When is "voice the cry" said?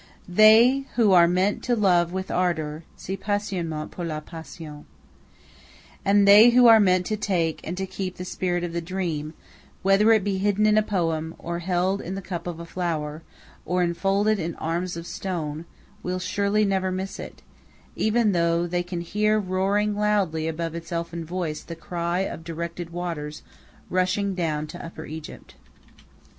21.23-22.21